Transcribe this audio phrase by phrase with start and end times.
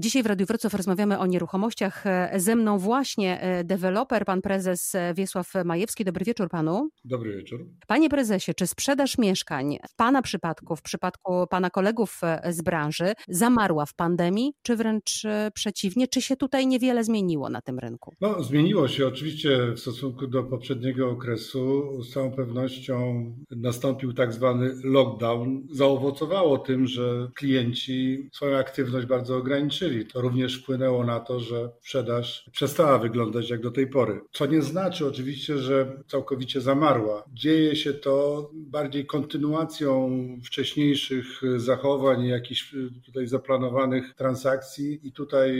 [0.00, 2.04] Dzisiaj w Radiu Wrocław rozmawiamy o nieruchomościach.
[2.36, 6.04] Ze mną właśnie e, deweloper, pan prezes e, Wiesław Majewski.
[6.04, 6.88] Dobry wieczór panu.
[7.04, 7.66] Dobry wieczór.
[7.86, 13.12] Panie prezesie, czy sprzedaż mieszkań w pana przypadku, w przypadku pana kolegów e, z branży
[13.28, 15.22] zamarła w pandemii, czy wręcz
[15.54, 16.08] przeciwnie?
[16.08, 18.14] Czy się tutaj niewiele zmieniło na tym rynku?
[18.20, 21.82] No, zmieniło się oczywiście w stosunku do poprzedniego okresu.
[22.02, 25.66] Z całą pewnością nastąpił tak zwany lockdown.
[25.70, 29.89] Zaowocowało tym, że klienci swoją aktywność bardzo ograniczyli.
[30.12, 34.20] To również wpłynęło na to, że sprzedaż przestała wyglądać jak do tej pory.
[34.32, 37.24] Co nie znaczy oczywiście, że całkowicie zamarła.
[37.32, 40.10] Dzieje się to bardziej kontynuacją
[40.44, 42.74] wcześniejszych zachowań, jakichś
[43.06, 45.50] tutaj zaplanowanych transakcji i tutaj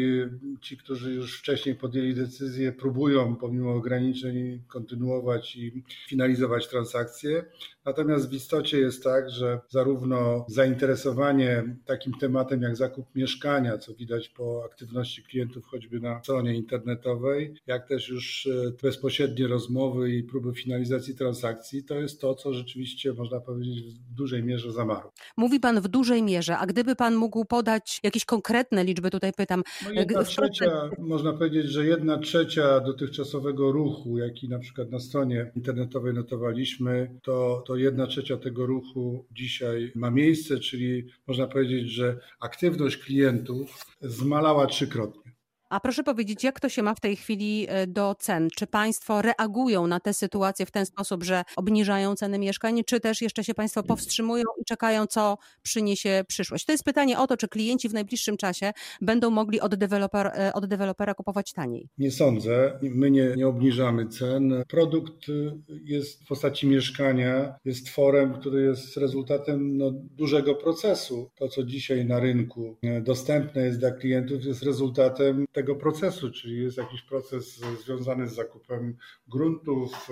[0.60, 7.44] ci, którzy już wcześniej podjęli decyzję, próbują pomimo ograniczeń kontynuować i finalizować transakcje.
[7.84, 14.19] Natomiast w istocie jest tak, że zarówno zainteresowanie takim tematem jak zakup mieszkania, co widać
[14.28, 20.54] po aktywności klientów choćby na stronie internetowej, jak też już e, bezpośrednie rozmowy i próby
[20.54, 25.12] finalizacji transakcji, to jest to, co rzeczywiście można powiedzieć w dużej mierze zamarło.
[25.36, 29.62] Mówi Pan w dużej mierze, a gdyby Pan mógł podać jakieś konkretne liczby, tutaj pytam.
[29.84, 35.52] No jedna trzecia, można powiedzieć, że jedna trzecia dotychczasowego ruchu, jaki na przykład na stronie
[35.56, 42.18] internetowej notowaliśmy, to, to jedna trzecia tego ruchu dzisiaj ma miejsce, czyli można powiedzieć, że
[42.40, 45.29] aktywność klientów zmalała trzykrotnie.
[45.70, 48.48] A proszę powiedzieć, jak to się ma w tej chwili e, do cen?
[48.56, 53.22] Czy państwo reagują na tę sytuację w ten sposób, że obniżają ceny mieszkań, czy też
[53.22, 56.64] jeszcze się państwo powstrzymują i czekają, co przyniesie przyszłość?
[56.64, 60.52] To jest pytanie o to, czy klienci w najbliższym czasie będą mogli od, deweloper, e,
[60.52, 61.88] od dewelopera kupować taniej.
[61.98, 62.78] Nie sądzę.
[62.82, 64.64] My nie, nie obniżamy cen.
[64.68, 65.26] Produkt
[65.84, 71.30] jest w postaci mieszkania, jest tworem, który jest rezultatem no, dużego procesu.
[71.34, 76.62] To, co dzisiaj na rynku e, dostępne jest dla klientów, jest rezultatem tego procesu, czyli
[76.62, 78.96] jest jakiś proces związany z zakupem
[79.28, 80.10] gruntów,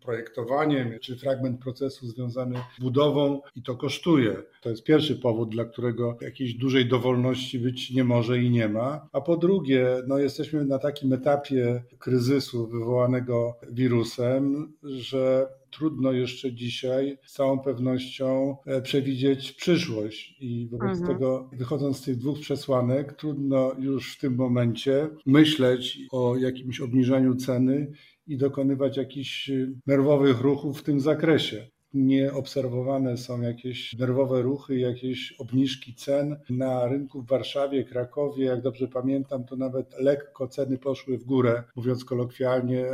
[0.00, 4.42] projektowaniem, czy fragment procesu związany z budową i to kosztuje.
[4.60, 9.08] To jest pierwszy powód, dla którego jakiejś dużej dowolności być nie może i nie ma.
[9.12, 17.18] A po drugie, no jesteśmy na takim etapie kryzysu wywołanego wirusem, że trudno jeszcze dzisiaj
[17.26, 20.36] z całą pewnością e, przewidzieć przyszłość.
[20.40, 21.06] I wobec mhm.
[21.06, 27.34] tego, wychodząc z tych dwóch przesłanek, trudno już w tym momencie myśleć o jakimś obniżaniu
[27.34, 27.92] ceny
[28.26, 31.66] i dokonywać jakichś e, nerwowych ruchów w tym zakresie
[31.96, 36.36] nie obserwowane są jakieś nerwowe ruchy, jakieś obniżki cen.
[36.50, 41.62] Na rynku w Warszawie, Krakowie, jak dobrze pamiętam, to nawet lekko ceny poszły w górę,
[41.76, 42.86] mówiąc kolokwialnie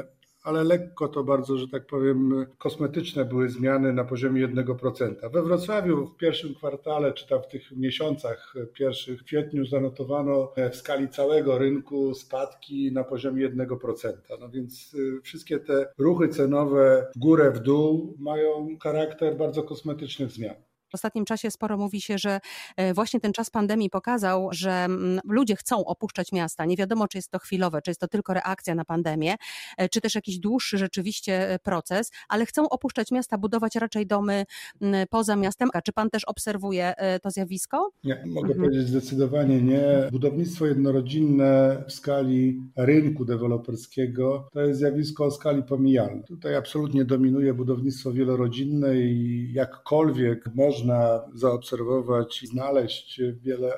[0.43, 5.31] ale lekko to bardzo, że tak powiem, kosmetyczne były zmiany na poziomie 1%.
[5.33, 10.77] We Wrocławiu w pierwszym kwartale, czy tam w tych miesiącach pierwszych, w kwietniu zanotowano w
[10.77, 14.13] skali całego rynku spadki na poziomie 1%.
[14.41, 20.31] No więc y, wszystkie te ruchy cenowe w górę, w dół mają charakter bardzo kosmetycznych
[20.31, 20.55] zmian.
[20.93, 22.41] W ostatnim czasie sporo mówi się, że
[22.77, 26.65] e, właśnie ten czas pandemii pokazał, że mm, ludzie chcą opuszczać miasta.
[26.65, 29.35] Nie wiadomo, czy jest to chwilowe, czy jest to tylko reakcja na pandemię,
[29.79, 34.45] e, czy też jakiś dłuższy rzeczywiście e, proces, ale chcą opuszczać miasta, budować raczej domy
[34.81, 35.69] mm, poza miastem.
[35.75, 37.91] A czy pan też obserwuje to zjawisko?
[38.05, 38.61] Nie, mogę mhm.
[38.61, 39.83] powiedzieć zdecydowanie nie.
[40.11, 46.25] Budownictwo jednorodzinne w skali rynku deweloperskiego to jest zjawisko o skali pomijalnej.
[46.25, 53.73] Tutaj absolutnie dominuje budownictwo wielorodzinne i jakkolwiek można można zaobserwować i znaleźć wiele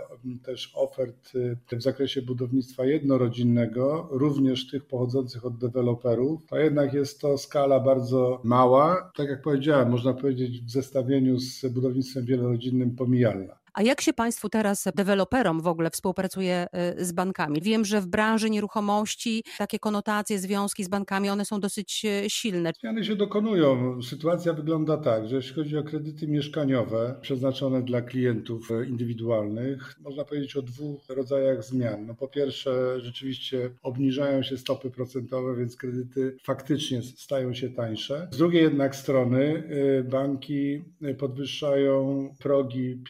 [0.44, 1.32] też ofert
[1.72, 8.40] w zakresie budownictwa jednorodzinnego, również tych pochodzących od deweloperów, to jednak jest to skala bardzo
[8.44, 9.12] mała.
[9.16, 13.63] Tak jak powiedziałem, można powiedzieć w zestawieniu z budownictwem wielorodzinnym pomijalna.
[13.74, 16.66] A jak się Państwu teraz, deweloperom w ogóle współpracuje
[16.98, 17.60] y, z bankami?
[17.60, 22.72] Wiem, że w branży nieruchomości takie konotacje, związki z bankami, one są dosyć y, silne.
[22.80, 24.02] Zmiany się dokonują.
[24.02, 30.24] Sytuacja wygląda tak, że jeśli chodzi o kredyty mieszkaniowe przeznaczone dla klientów y, indywidualnych, można
[30.24, 32.06] powiedzieć o dwóch rodzajach zmian.
[32.06, 38.28] No po pierwsze, rzeczywiście obniżają się stopy procentowe, więc kredyty faktycznie stają się tańsze.
[38.30, 39.64] Z drugiej jednak strony
[40.10, 40.84] banki
[41.18, 43.02] podwyższają progi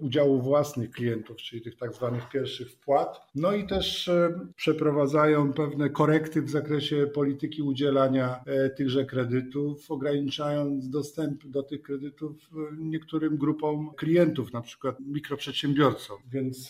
[0.00, 0.09] udziału
[0.42, 3.20] własnych klientów, czyli tych tak zwanych pierwszych wpłat.
[3.34, 10.90] No i też e, przeprowadzają pewne korekty w zakresie polityki udzielania e, tychże kredytów, ograniczając
[10.90, 16.16] dostęp do tych kredytów e, niektórym grupom klientów, na przykład mikroprzedsiębiorcom.
[16.32, 16.68] Więc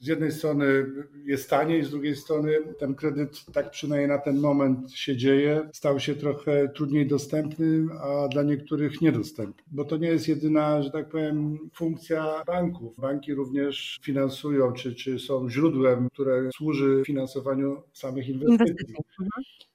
[0.00, 0.86] z jednej strony
[1.24, 6.00] jest taniej, z drugiej strony ten kredyt, tak przynajmniej na ten moment się dzieje, stał
[6.00, 9.62] się trochę trudniej dostępny, a dla niektórych niedostępny.
[9.72, 13.00] Bo to nie jest jedyna, że tak powiem, funkcja banku rachunków.
[13.00, 18.54] Banki również finansują, czy, czy są źródłem, które służy finansowaniu samych inwestycji.
[18.54, 18.94] inwestycji.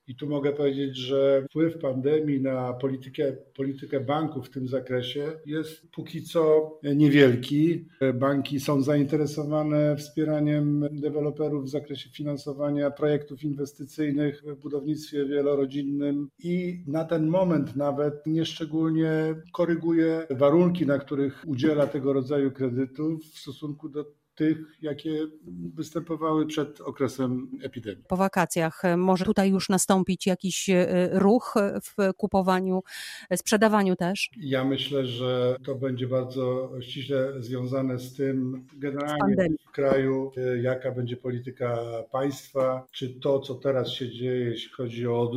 [0.08, 5.92] I tu mogę powiedzieć, że wpływ pandemii na politykę, politykę banków w tym zakresie jest
[5.92, 7.86] póki co niewielki.
[8.14, 17.06] Banki są zainteresowane wspieraniem deweloperów w zakresie finansowania projektów inwestycyjnych w budownictwie wielorodzinnym i na
[17.06, 24.06] ten moment nawet nieszczególnie koryguje warunki, na których udziela tego rodzaju kredytów w stosunku do
[24.36, 25.28] tych, jakie
[25.76, 28.04] występowały przed okresem epidemii.
[28.08, 31.54] Po wakacjach e, może tutaj już nastąpić jakiś e, ruch
[31.84, 32.84] w kupowaniu,
[33.30, 34.30] e, sprzedawaniu też?
[34.38, 41.18] Ja myślę, że to będzie bardzo ściśle związane z tym generalnie w kraju, jaka będzie
[41.18, 41.78] polityka
[42.12, 45.32] państwa, czy to, co teraz się dzieje, jeśli chodzi o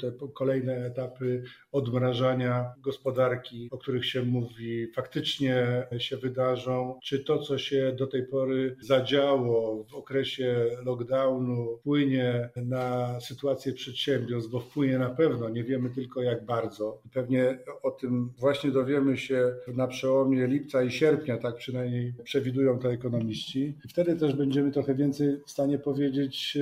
[0.00, 1.42] te kolejne etapy
[1.72, 8.26] odmrażania gospodarki, o których się mówi, faktycznie się wydarzą, czy to, co się do tej
[8.26, 15.64] pory pory zadziało w okresie lockdownu, wpłynie na sytuację przedsiębiorstw, bo wpłynie na pewno, nie
[15.64, 17.02] wiemy tylko jak bardzo.
[17.12, 22.92] Pewnie o tym właśnie dowiemy się na przełomie lipca i sierpnia, tak przynajmniej przewidują to
[22.92, 23.74] ekonomiści.
[23.88, 26.58] Wtedy też będziemy trochę więcej w stanie powiedzieć,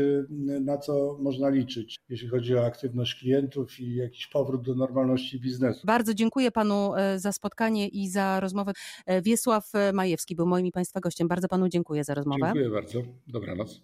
[0.60, 5.86] na co można liczyć, jeśli chodzi o aktywność klientów i jakiś powrót do normalności biznesu.
[5.86, 8.72] Bardzo dziękuję panu e, za spotkanie i za rozmowę.
[9.06, 11.28] E, Wiesław Majewski był moim i państwa gościem.
[11.28, 12.40] Bardzo panu dziękuję za rozmowę.
[12.42, 13.02] Dziękuję bardzo.
[13.26, 13.76] Dobranoc.